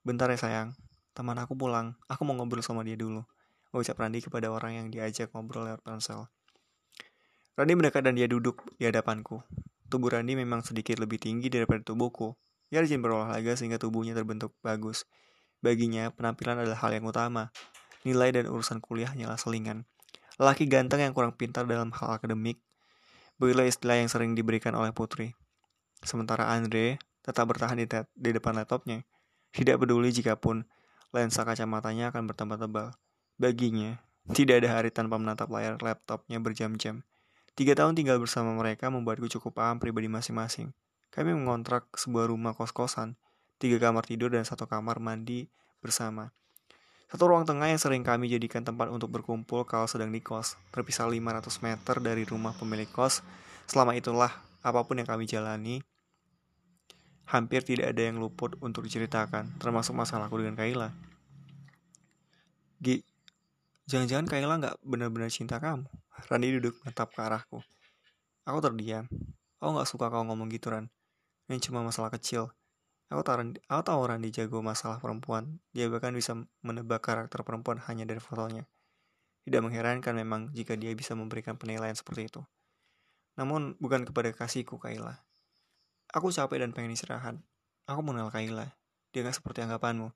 Bentar 0.06 0.30
ya 0.30 0.38
sayang, 0.38 0.78
teman 1.18 1.40
aku 1.42 1.58
pulang. 1.58 1.98
Aku 2.06 2.28
mau 2.28 2.38
ngobrol 2.38 2.62
sama 2.62 2.86
dia 2.86 2.94
dulu. 2.94 3.26
Ucap 3.74 3.98
Randi 3.98 4.22
kepada 4.22 4.54
orang 4.54 4.78
yang 4.78 4.88
diajak 4.94 5.34
ngobrol 5.34 5.66
lewat 5.66 5.82
ponsel. 5.82 6.30
Randi 7.58 7.74
mendekat 7.74 8.06
dan 8.06 8.14
dia 8.14 8.30
duduk 8.30 8.62
di 8.78 8.86
hadapanku. 8.86 9.42
Tubuh 9.90 10.14
Randi 10.14 10.38
memang 10.38 10.62
sedikit 10.62 11.02
lebih 11.02 11.18
tinggi 11.18 11.50
daripada 11.50 11.82
tubuhku. 11.82 12.38
Ia 12.74 12.82
rajin 12.82 13.02
berolahraga 13.02 13.54
sehingga 13.54 13.78
tubuhnya 13.78 14.18
terbentuk 14.18 14.58
bagus. 14.66 15.06
Baginya, 15.62 16.10
penampilan 16.10 16.66
adalah 16.66 16.82
hal 16.82 16.98
yang 16.98 17.06
utama. 17.06 17.54
Nilai 18.02 18.34
dan 18.34 18.50
urusan 18.50 18.82
kuliah 18.82 19.14
hanyalah 19.14 19.38
selingan. 19.38 19.86
Laki 20.42 20.66
ganteng 20.66 21.06
yang 21.06 21.14
kurang 21.14 21.38
pintar 21.38 21.70
dalam 21.70 21.94
hal 21.94 22.18
akademik, 22.18 22.58
begitulah 23.38 23.68
istilah 23.70 23.98
yang 24.00 24.10
sering 24.10 24.38
diberikan 24.38 24.74
oleh 24.78 24.92
Putri. 24.94 25.34
Sementara 26.04 26.52
Andre 26.52 27.00
tetap 27.24 27.48
bertahan 27.48 27.80
di, 27.80 27.88
di 28.14 28.30
depan 28.36 28.54
laptopnya. 28.58 29.08
Tidak 29.54 29.80
peduli 29.80 30.12
jika 30.12 30.36
pun 30.36 30.66
lensa 31.14 31.46
kacamatanya 31.46 32.10
akan 32.10 32.28
bertambah 32.28 32.58
tebal. 32.58 32.88
Baginya, 33.38 34.02
tidak 34.34 34.64
ada 34.64 34.80
hari 34.80 34.90
tanpa 34.90 35.16
menatap 35.22 35.48
layar 35.52 35.80
laptopnya 35.80 36.42
berjam-jam. 36.42 37.06
Tiga 37.54 37.78
tahun 37.78 37.94
tinggal 37.94 38.18
bersama 38.18 38.58
mereka 38.58 38.90
membuatku 38.90 39.30
cukup 39.30 39.62
paham 39.62 39.78
pribadi 39.78 40.10
masing-masing. 40.10 40.74
Kami 41.14 41.38
mengontrak 41.38 41.86
sebuah 41.94 42.34
rumah 42.34 42.58
kos-kosan, 42.58 43.14
tiga 43.62 43.78
kamar 43.78 44.10
tidur 44.10 44.34
dan 44.34 44.42
satu 44.42 44.66
kamar 44.66 44.98
mandi 44.98 45.54
bersama. 45.78 46.34
Satu 47.14 47.30
ruang 47.30 47.46
tengah 47.46 47.70
yang 47.70 47.78
sering 47.78 48.02
kami 48.02 48.26
jadikan 48.26 48.66
tempat 48.66 48.90
untuk 48.90 49.14
berkumpul 49.14 49.70
kalau 49.70 49.86
sedang 49.86 50.10
di 50.10 50.18
kos, 50.18 50.58
terpisah 50.74 51.06
500 51.06 51.46
meter 51.62 51.96
dari 52.02 52.26
rumah 52.26 52.58
pemilik 52.58 52.90
kos. 52.90 53.22
Selama 53.70 53.94
itulah, 53.94 54.34
apa 54.66 54.82
pun 54.82 54.98
yang 54.98 55.06
kami 55.06 55.30
jalani, 55.30 55.86
hampir 57.30 57.62
tidak 57.62 57.94
ada 57.94 58.02
yang 58.10 58.18
luput 58.18 58.58
untuk 58.66 58.82
diceritakan, 58.90 59.46
termasuk 59.62 59.94
masalahku 59.94 60.42
dengan 60.42 60.58
Kaila. 60.58 60.90
Gi, 62.82 63.06
jangan-jangan 63.86 64.26
Kaila 64.26 64.56
nggak 64.58 64.76
benar-benar 64.82 65.30
cinta 65.30 65.62
kamu? 65.62 65.86
Randi 66.34 66.50
duduk 66.50 66.82
menatap 66.82 67.14
ke 67.14 67.22
arahku. 67.22 67.62
Aku 68.50 68.58
terdiam. 68.58 69.06
Aku 69.62 69.70
gak 69.78 69.86
suka 69.86 70.10
kau 70.10 70.26
ngomong 70.26 70.50
gitu, 70.50 70.74
Ran. 70.74 70.90
Ini 71.46 71.62
cuma 71.62 71.86
masalah 71.86 72.10
kecil. 72.10 72.50
Aku 73.14 73.22
tahu, 73.22 73.54
aku 73.70 73.82
tahu 73.86 74.02
Randi 74.10 74.34
jago 74.34 74.66
masalah 74.66 74.98
perempuan. 74.98 75.62
Dia 75.70 75.86
bahkan 75.94 76.10
bisa 76.18 76.34
menebak 76.66 77.06
karakter 77.06 77.46
perempuan 77.46 77.78
hanya 77.86 78.10
dari 78.10 78.18
fotonya. 78.18 78.66
Tidak 79.46 79.62
mengherankan 79.62 80.18
memang 80.18 80.50
jika 80.58 80.74
dia 80.74 80.90
bisa 80.98 81.14
memberikan 81.14 81.54
penilaian 81.54 81.94
seperti 81.94 82.34
itu. 82.34 82.42
Namun 83.38 83.78
bukan 83.78 84.10
kepada 84.10 84.34
kasihku, 84.34 84.82
Kaila. 84.82 85.22
Aku 86.10 86.34
capek 86.34 86.66
dan 86.66 86.74
pengen 86.74 86.98
istirahat. 86.98 87.38
Aku 87.86 88.02
mengenal 88.02 88.34
Kaila. 88.34 88.74
Dia 89.14 89.22
gak 89.22 89.38
seperti 89.38 89.62
anggapanmu. 89.62 90.10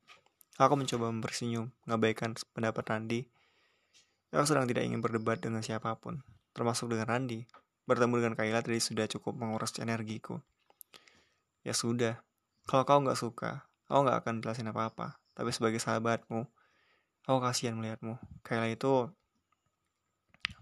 Aku 0.57 0.73
mencoba 0.73 1.13
mempersenyum, 1.13 1.69
mengabaikan 1.85 2.33
pendapat 2.57 2.81
Randi 2.89 3.21
Aku 4.35 4.43
sedang 4.43 4.67
tidak 4.67 4.83
ingin 4.83 4.99
berdebat 4.99 5.39
dengan 5.39 5.63
siapa 5.63 5.95
pun, 5.95 6.19
termasuk 6.51 6.91
dengan 6.91 7.07
Randi. 7.07 7.47
Bertemu 7.87 8.19
dengan 8.19 8.35
Kayla 8.35 8.59
tadi 8.59 8.83
sudah 8.83 9.07
cukup 9.07 9.39
menguras 9.39 9.71
energiku. 9.79 10.43
Ya 11.63 11.71
sudah, 11.71 12.19
kalau 12.67 12.83
kau 12.83 12.99
nggak 12.99 13.17
suka, 13.17 13.65
aku 13.87 13.99
nggak 14.03 14.17
akan 14.21 14.33
jelasin 14.43 14.69
apa-apa. 14.69 15.17
Tapi 15.33 15.49
sebagai 15.55 15.79
sahabatmu, 15.79 16.43
aku 17.25 17.37
kasihan 17.39 17.79
melihatmu. 17.79 18.19
Kayla 18.43 18.67
itu 18.69 19.07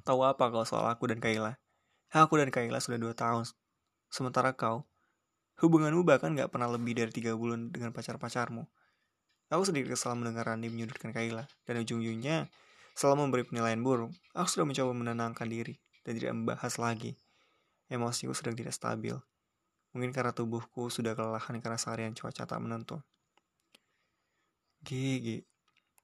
tahu 0.06 0.22
apa 0.22 0.48
kalau 0.54 0.64
soal 0.64 0.86
aku 0.86 1.10
dan 1.10 1.18
Kayla. 1.18 1.58
Aku 2.14 2.38
dan 2.38 2.54
Kayla 2.54 2.78
sudah 2.78 3.02
dua 3.02 3.18
tahun. 3.18 3.50
Sementara 4.14 4.54
kau, 4.54 4.86
hubunganmu 5.60 6.06
bahkan 6.06 6.32
nggak 6.32 6.54
pernah 6.54 6.70
lebih 6.70 6.94
dari 6.94 7.12
tiga 7.12 7.34
bulan 7.34 7.74
dengan 7.74 7.90
pacar-pacarmu. 7.90 8.64
Aku 9.50 9.66
sedikit 9.66 9.98
kesal 9.98 10.14
mendengar 10.14 10.48
Randi 10.48 10.70
menyudutkan 10.70 11.10
Kayla, 11.12 11.50
dan 11.66 11.82
ujung-ujungnya 11.82 12.48
Selama 12.96 13.28
memberi 13.28 13.44
penilaian 13.44 13.84
buruk, 13.84 14.16
aku 14.32 14.48
sudah 14.48 14.64
mencoba 14.64 14.96
menenangkan 14.96 15.52
diri 15.52 15.76
dan 16.08 16.16
tidak 16.16 16.32
membahas 16.32 16.80
lagi. 16.80 17.20
Emosiku 17.92 18.32
sedang 18.32 18.56
tidak 18.56 18.72
stabil. 18.72 19.20
Mungkin 19.96 20.12
karena 20.12 20.36
tubuhku 20.36 20.92
sudah 20.92 21.16
kelelahan 21.16 21.56
karena 21.64 21.80
seharian 21.80 22.12
cuaca 22.12 22.44
tak 22.44 22.60
menentu. 22.60 23.00
Gigi, 24.84 25.40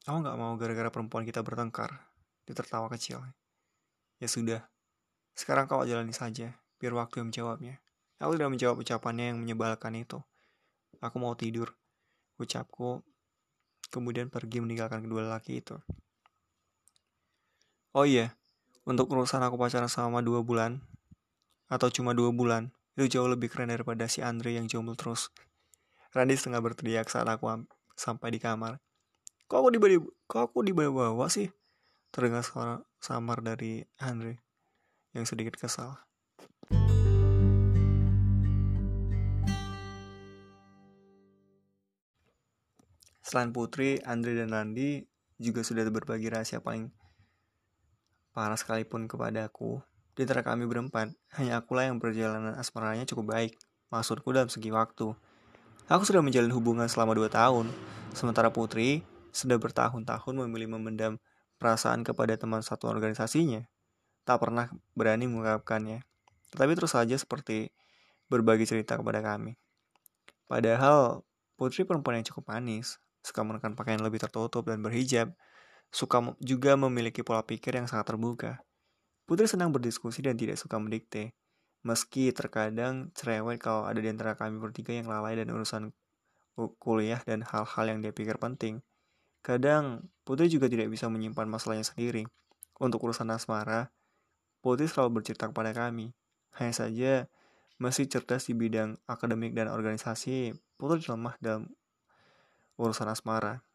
aku 0.08 0.24
gak 0.24 0.40
mau 0.40 0.56
gara-gara 0.56 0.88
perempuan 0.88 1.28
kita 1.28 1.44
bertengkar. 1.44 2.00
Dia 2.48 2.56
tertawa 2.56 2.88
kecil. 2.88 3.20
Ya 4.18 4.32
sudah, 4.32 4.64
sekarang 5.36 5.68
kau 5.68 5.84
jalani 5.84 6.16
saja, 6.16 6.56
biar 6.80 6.96
waktu 6.96 7.20
yang 7.20 7.36
menjawabnya. 7.36 7.84
Aku 8.24 8.40
tidak 8.40 8.50
menjawab 8.56 8.80
ucapannya 8.80 9.36
yang 9.36 9.44
menyebalkan 9.44 9.92
itu. 10.00 10.24
Aku 11.04 11.20
mau 11.20 11.36
tidur. 11.36 11.76
Ucapku, 12.40 13.04
kemudian 13.92 14.32
pergi 14.32 14.64
meninggalkan 14.64 15.04
kedua 15.04 15.28
laki 15.28 15.60
itu. 15.60 15.76
Oh 17.92 18.08
iya, 18.08 18.40
untuk 18.88 19.12
urusan 19.12 19.44
aku 19.44 19.60
pacaran 19.60 19.92
selama 19.92 20.24
dua 20.24 20.40
bulan, 20.42 20.80
atau 21.68 21.92
cuma 21.92 22.16
dua 22.16 22.32
bulan, 22.32 22.72
itu 23.00 23.18
jauh 23.18 23.30
lebih 23.32 23.48
keren 23.48 23.72
daripada 23.72 24.04
si 24.12 24.20
Andre 24.20 24.60
yang 24.60 24.68
jomblo 24.68 25.00
terus. 25.00 25.32
Randy 26.12 26.36
setengah 26.36 26.60
berteriak 26.60 27.08
saat 27.08 27.24
aku 27.24 27.48
sampai 27.96 28.36
di 28.36 28.40
kamar. 28.44 28.84
Kok 29.48 29.58
aku 29.64 29.70
dibawa, 29.72 30.00
kok 30.28 30.42
aku 30.52 30.60
dibawa-bawa 30.64 31.28
sih? 31.32 31.48
Terdengar 32.12 32.44
suara 32.44 32.84
samar 33.00 33.40
dari 33.40 33.80
Andre 34.00 34.44
yang 35.16 35.24
sedikit 35.24 35.56
kesal. 35.56 35.96
Selain 43.24 43.56
Putri, 43.56 44.04
Andre 44.04 44.36
dan 44.36 44.52
Randy 44.52 45.08
juga 45.40 45.64
sudah 45.64 45.88
berbagi 45.88 46.28
rahasia 46.28 46.60
paling 46.60 46.92
parah 48.36 48.60
sekalipun 48.60 49.08
kepadaku. 49.08 49.80
Di 50.12 50.28
antara 50.28 50.44
kami 50.44 50.68
berempat, 50.68 51.16
hanya 51.40 51.64
akulah 51.64 51.88
yang 51.88 51.96
perjalanan 51.98 52.60
asmaranya 52.60 53.08
cukup 53.08 53.32
baik. 53.32 53.56
Maksudku 53.92 54.36
dalam 54.36 54.52
segi 54.52 54.68
waktu. 54.68 55.16
Aku 55.88 56.04
sudah 56.04 56.20
menjalin 56.20 56.52
hubungan 56.52 56.88
selama 56.92 57.16
dua 57.16 57.32
tahun, 57.32 57.72
sementara 58.12 58.52
Putri 58.52 59.04
sudah 59.32 59.56
bertahun-tahun 59.56 60.34
memilih 60.48 60.76
memendam 60.76 61.16
perasaan 61.56 62.04
kepada 62.04 62.36
teman 62.36 62.60
satu 62.60 62.92
organisasinya. 62.92 63.64
Tak 64.28 64.44
pernah 64.44 64.68
berani 64.96 65.32
mengungkapkannya. 65.32 66.04
Tetapi 66.52 66.72
terus 66.76 66.92
saja 66.92 67.16
seperti 67.16 67.72
berbagi 68.28 68.68
cerita 68.68 69.00
kepada 69.00 69.24
kami. 69.24 69.56
Padahal 70.48 71.24
Putri 71.56 71.88
perempuan 71.88 72.20
yang 72.20 72.28
cukup 72.28 72.52
manis, 72.52 73.00
suka 73.24 73.46
menekan 73.48 73.78
pakaian 73.78 74.02
lebih 74.04 74.20
tertutup 74.20 74.68
dan 74.68 74.84
berhijab, 74.84 75.32
suka 75.94 76.36
juga 76.42 76.76
memiliki 76.76 77.24
pola 77.24 77.46
pikir 77.46 77.78
yang 77.78 77.88
sangat 77.88 78.12
terbuka. 78.12 78.64
Putri 79.26 79.48
senang 79.48 79.72
berdiskusi 79.72 80.26
dan 80.26 80.36
tidak 80.36 80.60
suka 80.60 80.78
mendikte. 80.82 81.34
Meski 81.82 82.30
terkadang 82.30 83.10
cerewet 83.18 83.58
kalau 83.58 83.90
ada 83.90 83.98
di 83.98 84.10
antara 84.12 84.38
kami 84.38 84.62
bertiga 84.62 84.94
yang 84.94 85.10
lalai 85.10 85.34
dan 85.34 85.50
urusan 85.50 85.90
kuliah 86.78 87.22
dan 87.26 87.42
hal-hal 87.42 87.86
yang 87.90 88.00
dia 88.06 88.14
pikir 88.14 88.38
penting. 88.38 88.86
Kadang, 89.42 90.06
Putri 90.22 90.46
juga 90.54 90.70
tidak 90.70 90.94
bisa 90.94 91.10
menyimpan 91.10 91.50
masalahnya 91.50 91.82
sendiri. 91.82 92.30
Untuk 92.78 93.02
urusan 93.02 93.30
asmara, 93.34 93.90
Putri 94.62 94.86
selalu 94.86 95.22
bercerita 95.22 95.50
kepada 95.50 95.74
kami. 95.74 96.14
Hanya 96.62 96.74
saja, 96.74 97.14
masih 97.82 98.06
cerdas 98.06 98.46
di 98.46 98.54
bidang 98.54 99.02
akademik 99.10 99.58
dan 99.58 99.74
organisasi, 99.74 100.54
Putri 100.78 101.02
lemah 101.10 101.34
dalam 101.42 101.74
urusan 102.78 103.10
asmara. 103.10 103.66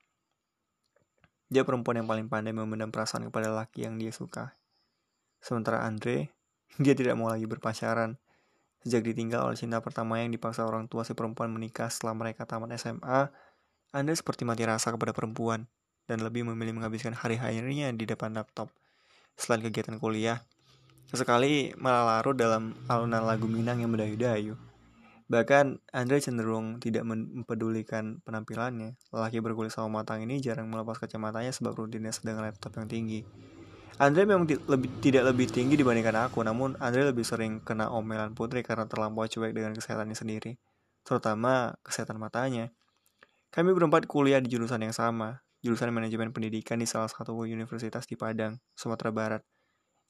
Dia 1.51 1.67
perempuan 1.67 1.99
yang 1.99 2.07
paling 2.11 2.27
pandai 2.31 2.55
memendam 2.55 2.91
perasaan 2.95 3.27
kepada 3.27 3.51
laki 3.51 3.87
yang 3.87 3.99
dia 3.99 4.15
suka. 4.15 4.55
Sementara 5.47 5.87
Andre, 5.87 6.35
dia 6.83 6.99
tidak 6.99 7.15
mau 7.15 7.31
lagi 7.31 7.47
berpacaran. 7.47 8.19
Sejak 8.83 9.07
ditinggal 9.07 9.47
oleh 9.47 9.55
cinta 9.55 9.79
pertama 9.79 10.19
yang 10.19 10.35
dipaksa 10.35 10.67
orang 10.67 10.91
tua 10.91 11.07
si 11.07 11.15
perempuan 11.15 11.55
menikah 11.55 11.87
setelah 11.87 12.19
mereka 12.19 12.43
tamat 12.51 12.75
SMA, 12.75 13.31
Anda 13.95 14.11
seperti 14.11 14.43
mati 14.43 14.67
rasa 14.67 14.91
kepada 14.91 15.15
perempuan 15.15 15.71
dan 16.11 16.23
lebih 16.23 16.43
memilih 16.43 16.75
menghabiskan 16.75 17.15
hari-harinya 17.15 17.95
di 17.95 18.07
depan 18.11 18.35
laptop. 18.35 18.75
Selain 19.39 19.63
kegiatan 19.63 20.03
kuliah, 20.03 20.43
sesekali 21.07 21.75
malah 21.79 22.19
larut 22.19 22.35
dalam 22.35 22.75
alunan 22.91 23.23
lagu 23.23 23.47
Minang 23.47 23.79
yang 23.83 23.91
mendayu-dayu. 23.95 24.59
Bahkan, 25.27 25.83
Andre 25.91 26.23
cenderung 26.23 26.79
tidak 26.79 27.03
mempedulikan 27.03 28.23
penampilannya. 28.23 28.95
Lelaki 29.11 29.43
berkulit 29.43 29.75
sawo 29.75 29.91
matang 29.91 30.23
ini 30.23 30.39
jarang 30.39 30.71
melepas 30.71 31.03
kacamatanya 31.03 31.51
sebab 31.51 31.75
rutinitas 31.75 32.23
dengan 32.23 32.47
laptop 32.47 32.79
yang 32.79 32.87
tinggi. 32.87 33.27
Andre 33.97 34.29
memang 34.29 34.45
lebih, 34.45 34.93
tidak 35.01 35.33
lebih 35.33 35.49
tinggi 35.49 35.73
dibandingkan 35.81 36.29
aku, 36.29 36.45
namun 36.45 36.77
Andre 36.85 37.09
lebih 37.09 37.25
sering 37.25 37.65
kena 37.65 37.89
omelan 37.89 38.37
Putri 38.37 38.61
karena 38.61 38.85
terlampau 38.85 39.25
cuek 39.25 39.57
dengan 39.57 39.73
kesehatannya 39.73 40.13
sendiri, 40.13 40.61
terutama 41.01 41.73
kesehatan 41.81 42.21
matanya. 42.21 42.69
Kami 43.49 43.73
berempat 43.73 44.05
kuliah 44.05 44.37
di 44.37 44.53
jurusan 44.53 44.85
yang 44.85 44.93
sama, 44.93 45.41
jurusan 45.65 45.89
manajemen 45.97 46.29
pendidikan 46.29 46.77
di 46.77 46.85
salah 46.85 47.09
satu 47.09 47.33
universitas 47.41 48.05
di 48.05 48.21
Padang, 48.21 48.61
Sumatera 48.77 49.09
Barat. 49.17 49.43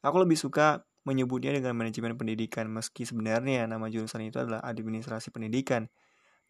Aku 0.03 0.19
lebih 0.19 0.35
suka 0.35 0.83
menyebutnya 1.07 1.55
dengan 1.55 1.79
manajemen 1.79 2.19
pendidikan, 2.19 2.67
meski 2.67 3.07
sebenarnya 3.07 3.71
nama 3.71 3.87
jurusan 3.87 4.27
itu 4.27 4.43
adalah 4.43 4.67
administrasi 4.67 5.31
pendidikan. 5.31 5.87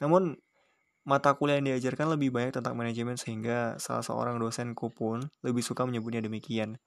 Namun, 0.01 0.41
mata 1.05 1.37
kuliah 1.37 1.61
yang 1.61 1.69
diajarkan 1.69 2.17
lebih 2.17 2.33
banyak 2.33 2.57
tentang 2.57 2.81
manajemen 2.81 3.21
sehingga 3.21 3.77
salah 3.77 4.01
seorang 4.01 4.41
dosenku 4.41 4.89
pun 4.89 5.21
lebih 5.45 5.61
suka 5.61 5.85
menyebutnya 5.85 6.25
demikian. 6.25 6.81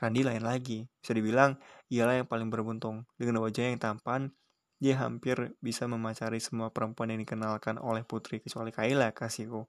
Randi 0.00 0.24
lain 0.24 0.40
lagi. 0.40 0.88
Bisa 1.04 1.12
dibilang, 1.12 1.60
ialah 1.92 2.24
yang 2.24 2.28
paling 2.28 2.48
beruntung. 2.48 3.04
Dengan 3.20 3.44
wajah 3.44 3.68
yang 3.68 3.76
tampan, 3.76 4.32
dia 4.80 4.96
hampir 4.96 5.52
bisa 5.60 5.84
memacari 5.84 6.40
semua 6.40 6.72
perempuan 6.72 7.12
yang 7.12 7.20
dikenalkan 7.20 7.76
oleh 7.76 8.00
putri, 8.00 8.40
kecuali 8.40 8.72
Kayla, 8.72 9.12
kasihku. 9.12 9.68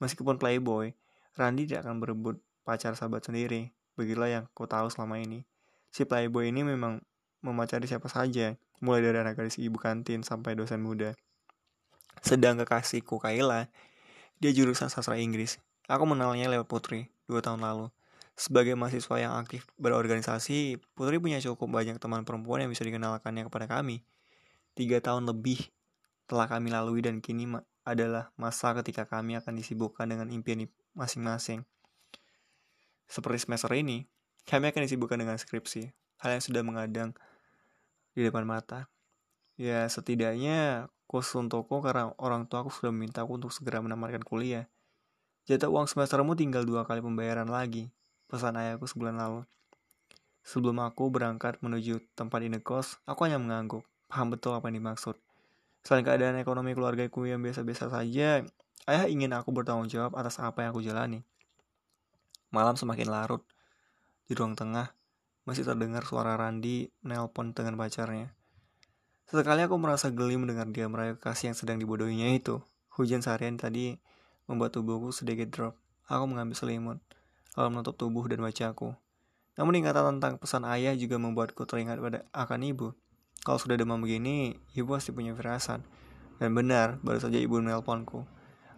Meskipun 0.00 0.40
playboy, 0.40 0.96
Randi 1.36 1.68
tidak 1.68 1.84
akan 1.84 2.00
berebut 2.00 2.40
pacar 2.64 2.96
sahabat 2.96 3.28
sendiri. 3.28 3.76
Begitulah 4.00 4.32
yang 4.32 4.44
ku 4.56 4.64
tahu 4.64 4.88
selama 4.88 5.20
ini. 5.20 5.44
Si 5.92 6.08
playboy 6.08 6.48
ini 6.48 6.64
memang 6.64 7.04
memacari 7.44 7.84
siapa 7.84 8.08
saja, 8.08 8.56
mulai 8.80 9.04
dari 9.04 9.20
anak 9.20 9.36
gadis 9.36 9.60
ibu 9.60 9.76
kantin 9.76 10.24
sampai 10.24 10.56
dosen 10.56 10.80
muda. 10.80 11.12
Sedang 12.24 12.56
kekasihku 12.56 13.20
Kayla, 13.20 13.68
dia 14.40 14.50
jurusan 14.56 14.88
sastra 14.88 15.20
Inggris. 15.20 15.60
Aku 15.88 16.08
mengenalnya 16.08 16.48
lewat 16.48 16.68
Putri, 16.68 17.12
dua 17.28 17.44
tahun 17.44 17.60
lalu. 17.60 17.92
Sebagai 18.36 18.76
mahasiswa 18.76 19.16
yang 19.16 19.32
aktif 19.40 19.64
berorganisasi, 19.80 20.76
Putri 20.92 21.16
punya 21.16 21.40
cukup 21.40 21.72
banyak 21.72 21.96
teman 21.96 22.20
perempuan 22.28 22.60
yang 22.60 22.68
bisa 22.68 22.84
dikenalkannya 22.84 23.48
kepada 23.48 23.64
kami. 23.64 24.04
Tiga 24.76 25.00
tahun 25.00 25.24
lebih 25.24 25.72
telah 26.28 26.44
kami 26.44 26.68
lalui 26.68 27.00
dan 27.00 27.24
kini 27.24 27.48
adalah 27.88 28.28
masa 28.36 28.76
ketika 28.76 29.08
kami 29.08 29.40
akan 29.40 29.56
disibukkan 29.56 30.04
dengan 30.04 30.28
impian 30.28 30.68
masing-masing. 30.92 31.64
Seperti 33.08 33.48
semester 33.48 33.72
ini, 33.72 34.04
kami 34.44 34.68
akan 34.68 34.84
disibukkan 34.84 35.16
dengan 35.16 35.40
skripsi, 35.40 35.96
hal 36.20 36.36
yang 36.36 36.44
sudah 36.44 36.60
mengadang 36.60 37.16
di 38.12 38.20
depan 38.20 38.44
mata. 38.44 38.92
Ya, 39.56 39.88
setidaknya 39.88 40.92
khusus 41.08 41.40
untukku 41.40 41.80
karena 41.80 42.12
orang 42.20 42.44
tua 42.44 42.60
aku 42.60 42.68
sudah 42.68 42.92
memintaku 42.92 43.40
untuk 43.40 43.48
segera 43.48 43.80
menamatkan 43.80 44.20
kuliah. 44.20 44.68
Jatah 45.48 45.72
uang 45.72 45.88
semestermu 45.88 46.36
tinggal 46.36 46.68
dua 46.68 46.84
kali 46.84 47.00
pembayaran 47.00 47.48
lagi 47.48 47.95
pesan 48.26 48.58
ayahku 48.58 48.90
sebulan 48.90 49.18
lalu. 49.18 49.46
Sebelum 50.46 50.78
aku 50.82 51.10
berangkat 51.10 51.58
menuju 51.58 51.98
tempat 52.14 52.38
indekos, 52.42 53.02
aku 53.02 53.26
hanya 53.26 53.42
mengangguk, 53.42 53.82
paham 54.06 54.30
betul 54.30 54.54
apa 54.54 54.70
yang 54.70 54.78
dimaksud. 54.78 55.18
Selain 55.82 56.06
keadaan 56.06 56.38
ekonomi 56.38 56.74
keluargaku 56.74 57.26
yang 57.26 57.42
biasa-biasa 57.42 57.90
saja, 57.90 58.46
ayah 58.86 59.06
ingin 59.10 59.34
aku 59.34 59.50
bertanggung 59.50 59.90
jawab 59.90 60.14
atas 60.14 60.38
apa 60.38 60.62
yang 60.62 60.70
aku 60.70 60.82
jalani. 60.82 61.26
Malam 62.54 62.78
semakin 62.78 63.10
larut. 63.10 63.42
Di 64.26 64.34
ruang 64.34 64.54
tengah, 64.54 64.94
masih 65.46 65.66
terdengar 65.66 66.02
suara 66.02 66.34
Randi 66.34 66.90
nelpon 67.06 67.54
dengan 67.54 67.78
pacarnya. 67.78 68.34
Sesekali 69.26 69.66
aku 69.66 69.74
merasa 69.78 70.14
geli 70.14 70.38
mendengar 70.38 70.70
dia 70.70 70.86
merayu 70.86 71.18
kasih 71.18 71.50
yang 71.50 71.58
sedang 71.58 71.78
dibodohinya 71.82 72.30
itu. 72.30 72.62
Hujan 72.94 73.22
seharian 73.22 73.58
tadi 73.58 73.98
membuat 74.46 74.74
tubuhku 74.74 75.10
sedikit 75.10 75.50
drop. 75.50 75.74
Aku 76.06 76.30
mengambil 76.30 76.54
selimut 76.54 77.02
lalu 77.56 77.68
menutup 77.74 77.96
tubuh 77.96 78.28
dan 78.28 78.44
wajahku. 78.44 78.92
Namun 79.56 79.80
ingatan 79.80 80.20
tentang 80.20 80.36
pesan 80.36 80.68
ayah 80.68 80.92
juga 80.92 81.16
membuatku 81.16 81.64
teringat 81.64 81.96
pada 81.98 82.28
akan 82.36 82.60
ibu. 82.62 82.92
Kalau 83.40 83.56
sudah 83.56 83.80
demam 83.80 83.98
begini, 83.98 84.60
ibu 84.76 84.92
pasti 84.92 85.10
punya 85.16 85.32
firasat. 85.32 85.80
Dan 86.36 86.52
benar, 86.52 87.00
baru 87.00 87.16
saja 87.16 87.40
ibu 87.40 87.56
menelponku. 87.56 88.28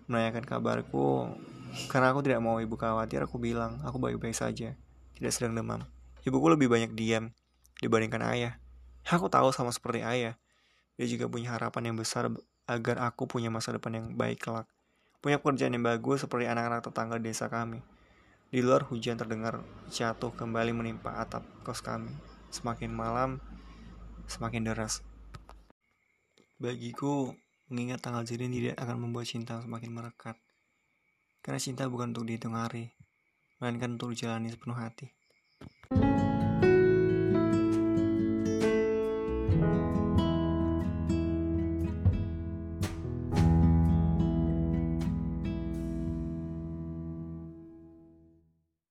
Menanyakan 0.07 0.47
kabarku, 0.47 1.35
karena 1.91 2.15
aku 2.15 2.25
tidak 2.25 2.41
mau 2.41 2.57
ibu 2.63 2.79
khawatir, 2.79 3.21
aku 3.21 3.37
bilang, 3.37 3.83
aku 3.85 4.01
baik-baik 4.01 4.33
saja. 4.33 4.73
Tidak 5.19 5.33
sedang 5.35 5.59
demam. 5.59 5.83
Ibuku 6.23 6.47
lebih 6.55 6.71
banyak 6.71 6.95
diam 6.95 7.35
dibandingkan 7.83 8.23
ayah. 8.31 8.63
Aku 9.09 9.27
tahu 9.27 9.51
sama 9.51 9.75
seperti 9.75 10.07
ayah. 10.07 10.39
Dia 10.95 11.07
juga 11.11 11.27
punya 11.27 11.55
harapan 11.55 11.93
yang 11.93 11.97
besar 11.99 12.31
agar 12.69 12.97
aku 13.03 13.25
punya 13.25 13.49
masa 13.49 13.73
depan 13.75 13.97
yang 13.97 14.07
baik 14.15 14.45
kelak. 14.45 14.69
Punya 15.19 15.41
pekerjaan 15.41 15.75
yang 15.75 15.83
bagus 15.83 16.23
seperti 16.23 16.47
anak-anak 16.47 16.85
tetangga 16.85 17.17
desa 17.19 17.49
kami. 17.49 17.83
Di 18.49 18.65
luar 18.65 18.81
hujan 18.89 19.21
terdengar 19.21 19.61
jatuh 19.93 20.33
kembali 20.33 20.73
menimpa 20.73 21.21
atap 21.21 21.45
kos 21.61 21.85
kami. 21.85 22.09
Semakin 22.49 22.89
malam, 22.89 23.45
semakin 24.25 24.65
deras. 24.65 25.05
Bagiku, 26.57 27.37
mengingat 27.69 28.01
tanggal 28.01 28.25
jadian 28.25 28.57
tidak 28.57 28.81
akan 28.81 29.05
membuat 29.05 29.29
cinta 29.29 29.61
semakin 29.61 29.93
merekat. 29.93 30.41
Karena 31.45 31.61
cinta 31.61 31.85
bukan 31.93 32.17
untuk 32.17 32.25
dihitung 32.25 32.57
hari, 32.57 32.89
melainkan 33.61 34.01
untuk 34.01 34.17
dijalani 34.17 34.49
sepenuh 34.49 34.81
hati. 34.81 35.13